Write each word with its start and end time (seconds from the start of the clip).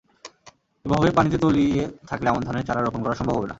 এভাবে 0.85 1.09
পানিতে 1.17 1.37
তলিয়ে 1.37 1.81
থাকলে 2.09 2.27
আমন 2.29 2.41
ধানের 2.47 2.65
চারা 2.67 2.81
রোপণ 2.81 3.01
করা 3.03 3.15
সম্ভব 3.19 3.35
হবে 3.35 3.45
না। 3.45 3.49